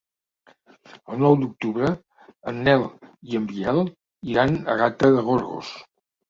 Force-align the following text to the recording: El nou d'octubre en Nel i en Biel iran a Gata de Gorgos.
El 1.15 1.19
nou 1.23 1.35
d'octubre 1.41 1.89
en 2.53 2.63
Nel 2.69 2.87
i 3.35 3.39
en 3.41 3.45
Biel 3.53 3.81
iran 4.33 4.57
a 4.75 4.79
Gata 4.83 5.13
de 5.19 5.23
Gorgos. 5.31 5.71